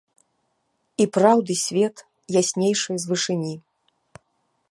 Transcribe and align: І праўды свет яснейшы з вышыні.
І 1.03 1.05
праўды 1.17 1.53
свет 1.65 1.95
яснейшы 2.41 2.91
з 3.03 3.13
вышыні. 3.13 3.55